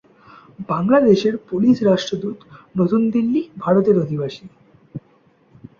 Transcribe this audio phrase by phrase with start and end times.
[0.69, 2.37] বাংলাদেশের পোলিশ রাষ্ট্রদূত
[2.75, 4.45] নতুন দিল্লি, ভারত এর অধিবাসী।